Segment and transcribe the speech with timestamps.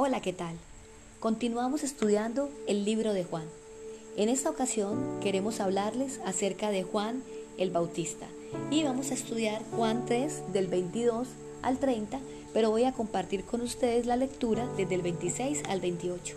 [0.00, 0.54] Hola, ¿qué tal?
[1.18, 3.46] Continuamos estudiando el libro de Juan.
[4.16, 7.24] En esta ocasión queremos hablarles acerca de Juan
[7.56, 8.28] el Bautista
[8.70, 11.26] y vamos a estudiar Juan 3 del 22
[11.62, 12.20] al 30,
[12.52, 16.36] pero voy a compartir con ustedes la lectura desde el 26 al 28.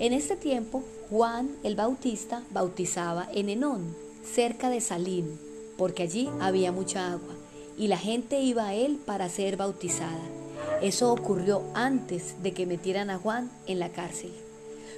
[0.00, 5.38] En este tiempo, Juan el Bautista bautizaba en Enón, cerca de Salim,
[5.78, 7.36] porque allí había mucha agua,
[7.78, 10.39] y la gente iba a él para ser bautizada.
[10.82, 14.32] Eso ocurrió antes de que metieran a Juan en la cárcel.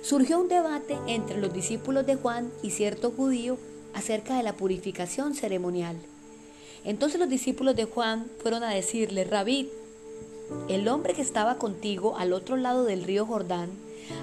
[0.03, 3.59] Surgió un debate entre los discípulos de Juan y cierto judío
[3.95, 5.97] acerca de la purificación ceremonial.
[6.85, 9.71] Entonces los discípulos de Juan fueron a decirle, Rabí,
[10.69, 13.71] el hombre que estaba contigo al otro lado del río Jordán,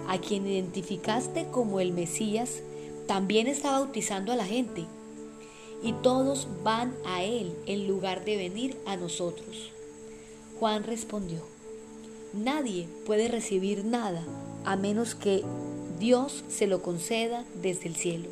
[0.08, 2.62] a quien identificaste como el Mesías,
[3.08, 4.86] también está bautizando a la gente.
[5.82, 9.72] Y todos van a él en lugar de venir a nosotros.
[10.60, 11.40] Juan respondió,
[12.34, 14.24] Nadie puede recibir nada
[14.64, 15.44] a menos que
[16.00, 18.30] Dios se lo conceda desde el cielo.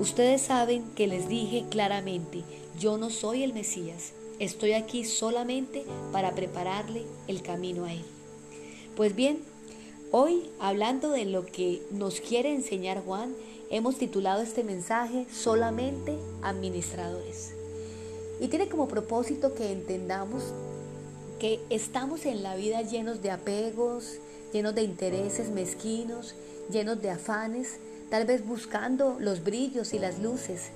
[0.00, 2.42] Ustedes saben que les dije claramente,
[2.78, 8.04] yo no soy el Mesías, estoy aquí solamente para prepararle el camino a Él.
[8.96, 9.40] Pues bien,
[10.10, 13.34] hoy hablando de lo que nos quiere enseñar Juan,
[13.68, 17.52] hemos titulado este mensaje solamente administradores.
[18.40, 20.54] Y tiene como propósito que entendamos
[21.42, 24.18] que estamos en la vida llenos de apegos,
[24.52, 26.36] llenos de intereses mezquinos,
[26.70, 27.78] llenos de afanes,
[28.10, 30.68] tal vez buscando los brillos y las luces.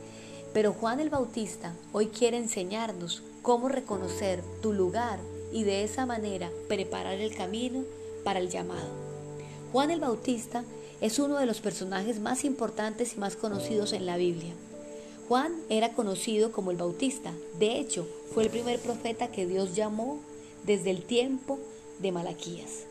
[0.52, 5.20] Pero Juan el Bautista hoy quiere enseñarnos cómo reconocer tu lugar
[5.52, 7.84] y de esa manera preparar el camino
[8.24, 8.88] para el llamado.
[9.70, 10.64] Juan el Bautista
[11.00, 14.54] es uno de los personajes más importantes y más conocidos en la Biblia.
[15.28, 17.32] Juan era conocido como el Bautista.
[17.60, 20.18] De hecho, fue el primer profeta que Dios llamó
[20.66, 21.58] desde el tiempo
[22.00, 22.84] de Malaquías.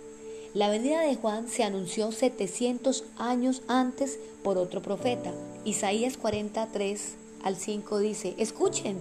[0.54, 5.34] La venida de Juan se anunció 700 años antes por otro profeta.
[5.66, 8.98] Isaías 43 al 5 dice, escuchen,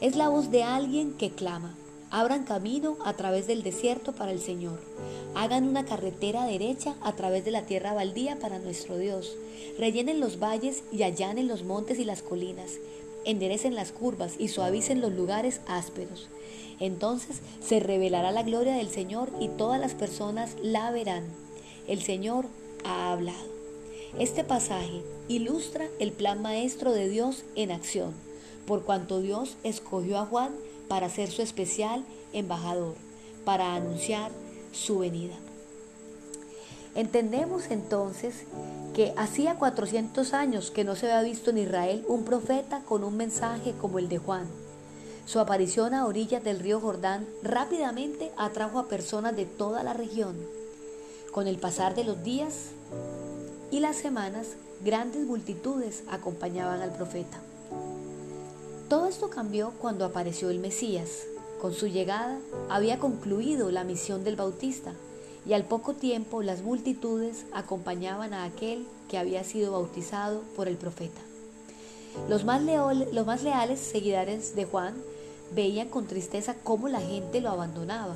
[0.00, 1.76] es la voz de alguien que clama,
[2.10, 4.80] abran camino a través del desierto para el Señor,
[5.34, 9.36] hagan una carretera derecha a través de la tierra baldía para nuestro Dios,
[9.78, 12.78] rellenen los valles y allanen los montes y las colinas,
[13.24, 16.28] enderecen las curvas y suavicen los lugares ásperos.
[16.80, 21.24] Entonces se revelará la gloria del Señor y todas las personas la verán.
[21.86, 22.46] El Señor
[22.84, 23.58] ha hablado.
[24.18, 28.14] Este pasaje ilustra el plan maestro de Dios en acción,
[28.66, 30.54] por cuanto Dios escogió a Juan
[30.88, 32.94] para ser su especial embajador,
[33.44, 34.30] para anunciar
[34.72, 35.34] su venida.
[36.94, 38.44] Entendemos entonces
[38.94, 43.16] que hacía 400 años que no se había visto en Israel un profeta con un
[43.16, 44.46] mensaje como el de Juan.
[45.28, 50.34] Su aparición a orillas del río Jordán rápidamente atrajo a personas de toda la región.
[51.32, 52.70] Con el pasar de los días
[53.70, 57.42] y las semanas, grandes multitudes acompañaban al profeta.
[58.88, 61.26] Todo esto cambió cuando apareció el Mesías.
[61.60, 62.38] Con su llegada
[62.70, 64.94] había concluido la misión del Bautista
[65.46, 70.78] y al poco tiempo las multitudes acompañaban a aquel que había sido bautizado por el
[70.78, 71.20] profeta.
[72.28, 74.94] Los más, leales seguidores de Juan
[75.54, 78.14] veían con tristeza cómo la gente lo abandonaba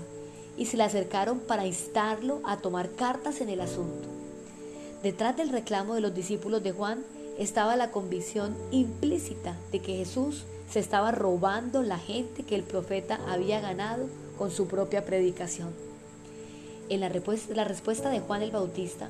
[0.56, 4.09] y se le acercaron para instarlo a tomar cartas en el asunto.
[5.03, 7.04] Detrás del reclamo de los discípulos de Juan
[7.38, 13.20] estaba la convicción implícita de que Jesús se estaba robando la gente que el profeta
[13.28, 15.70] había ganado con su propia predicación.
[16.88, 17.10] En la,
[17.54, 19.09] la respuesta de Juan el Bautista,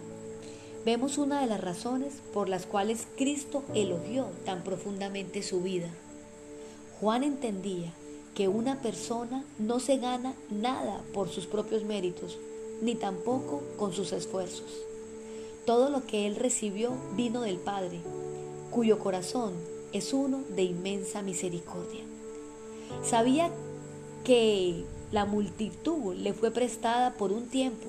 [0.85, 5.89] vemos una de las razones por las cuales Cristo elogió tan profundamente su vida.
[7.01, 7.93] Juan entendía
[8.35, 12.39] que una persona no se gana nada por sus propios méritos,
[12.81, 14.71] ni tampoco con sus esfuerzos.
[15.67, 18.01] Todo lo que él recibió vino del Padre,
[18.71, 19.53] cuyo corazón
[19.93, 22.03] es uno de inmensa misericordia.
[23.03, 23.51] Sabía
[24.25, 27.87] que la multitud le fue prestada por un tiempo,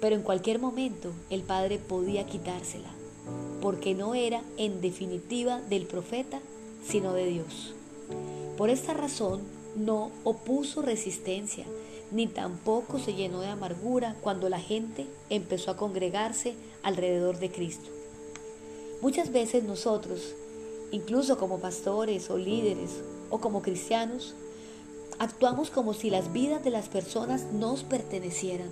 [0.00, 2.90] pero en cualquier momento el Padre podía quitársela,
[3.60, 6.40] porque no era en definitiva del profeta,
[6.84, 7.74] sino de Dios.
[8.56, 9.40] Por esta razón
[9.76, 11.64] no opuso resistencia,
[12.10, 17.88] ni tampoco se llenó de amargura cuando la gente empezó a congregarse alrededor de Cristo.
[19.00, 20.34] Muchas veces nosotros,
[20.90, 23.00] incluso como pastores o líderes
[23.30, 24.34] o como cristianos,
[25.18, 28.68] actuamos como si las vidas de las personas nos pertenecieran.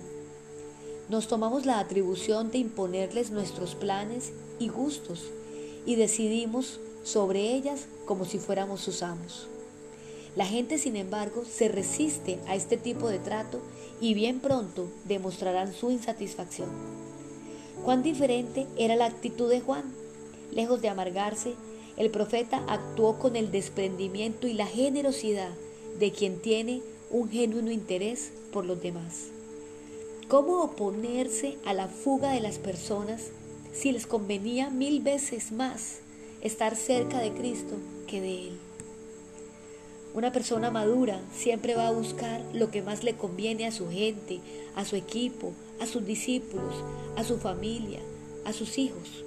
[1.09, 5.25] Nos tomamos la atribución de imponerles nuestros planes y gustos
[5.85, 9.47] y decidimos sobre ellas como si fuéramos sus amos.
[10.35, 13.59] La gente, sin embargo, se resiste a este tipo de trato
[13.99, 16.69] y bien pronto demostrarán su insatisfacción.
[17.83, 19.83] Cuán diferente era la actitud de Juan.
[20.51, 21.55] Lejos de amargarse,
[21.97, 25.51] el profeta actuó con el desprendimiento y la generosidad
[25.99, 29.27] de quien tiene un genuino interés por los demás.
[30.29, 33.31] ¿Cómo oponerse a la fuga de las personas
[33.73, 35.99] si les convenía mil veces más
[36.41, 37.75] estar cerca de Cristo
[38.07, 38.70] que de Él?
[40.13, 44.41] Una persona madura siempre va a buscar lo que más le conviene a su gente,
[44.75, 46.75] a su equipo, a sus discípulos,
[47.15, 47.99] a su familia,
[48.43, 49.23] a sus hijos.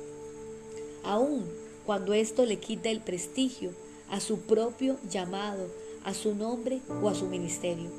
[1.03, 1.47] Aun
[1.87, 3.73] cuando esto le quita el prestigio
[4.11, 5.69] a su propio llamado,
[6.05, 7.91] a su nombre o a su ministerio.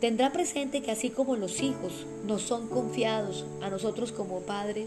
[0.00, 4.86] Tendrá presente que así como los hijos nos son confiados a nosotros como padre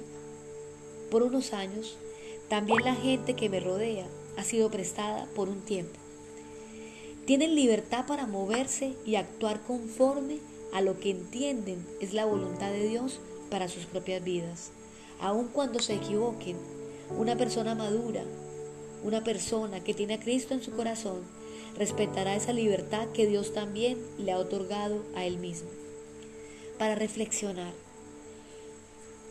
[1.12, 1.98] por unos años,
[2.48, 4.08] también la gente que me rodea
[4.38, 6.03] ha sido prestada por un tiempo.
[7.25, 10.40] Tienen libertad para moverse y actuar conforme
[10.74, 14.72] a lo que entienden es la voluntad de Dios para sus propias vidas.
[15.22, 16.58] Aun cuando se equivoquen,
[17.18, 18.24] una persona madura,
[19.06, 21.22] una persona que tiene a Cristo en su corazón,
[21.78, 25.70] respetará esa libertad que Dios también le ha otorgado a él mismo.
[26.78, 27.72] Para reflexionar,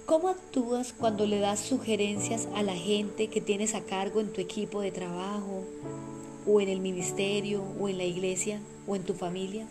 [0.06, 4.40] ¿cómo actúas cuando le das sugerencias a la gente que tienes a cargo en tu
[4.40, 5.64] equipo de trabajo,
[6.46, 9.66] o en el ministerio o en la iglesia o en tu familia?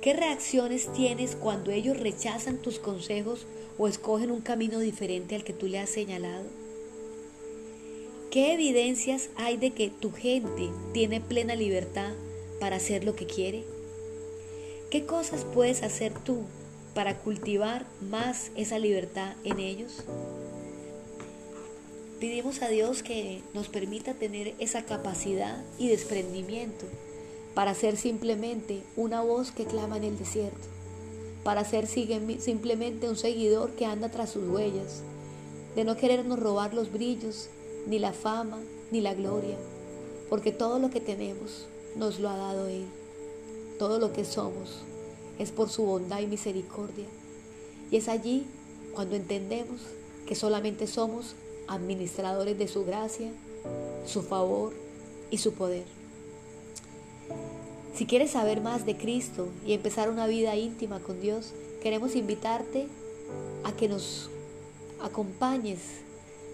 [0.00, 3.46] ¿Qué reacciones tienes cuando ellos rechazan tus consejos
[3.78, 6.44] o escogen un camino diferente al que tú le has señalado?
[8.30, 12.12] ¿Qué evidencias hay de que tu gente tiene plena libertad
[12.60, 13.64] para hacer lo que quiere?
[14.90, 16.44] ¿Qué cosas puedes hacer tú
[16.94, 20.04] para cultivar más esa libertad en ellos?
[22.20, 26.84] Pedimos a Dios que nos permita tener esa capacidad y desprendimiento
[27.54, 30.68] para ser simplemente una voz que clama en el desierto,
[31.44, 35.00] para ser simplemente un seguidor que anda tras sus huellas,
[35.74, 37.48] de no querernos robar los brillos,
[37.86, 38.58] ni la fama,
[38.90, 39.56] ni la gloria,
[40.28, 42.84] porque todo lo que tenemos nos lo ha dado Él,
[43.78, 44.82] todo lo que somos
[45.38, 47.06] es por su bondad y misericordia,
[47.90, 48.44] y es allí
[48.94, 49.80] cuando entendemos
[50.26, 51.34] que solamente somos
[51.70, 53.30] administradores de su gracia,
[54.06, 54.74] su favor
[55.30, 55.84] y su poder.
[57.94, 61.52] Si quieres saber más de Cristo y empezar una vida íntima con Dios,
[61.82, 62.86] queremos invitarte
[63.64, 64.30] a que nos
[65.02, 65.78] acompañes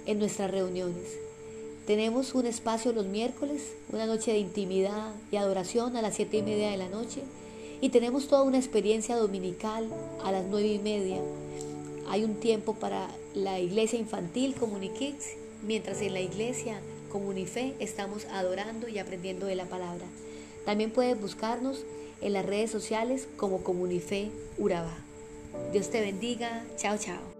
[0.06, 1.18] en nuestras reuniones.
[1.86, 6.42] Tenemos un espacio los miércoles, una noche de intimidad y adoración a las siete y
[6.42, 7.22] media de la noche
[7.80, 9.88] y tenemos toda una experiencia dominical
[10.24, 11.20] a las nueve y media
[12.08, 16.80] hay un tiempo para la iglesia infantil Comuniquix, mientras en la iglesia
[17.12, 20.06] Comunife estamos adorando y aprendiendo de la palabra.
[20.64, 21.84] También puedes buscarnos
[22.22, 24.96] en las redes sociales como Comunife Urabá.
[25.70, 26.64] Dios te bendiga.
[26.76, 27.35] Chao, chao.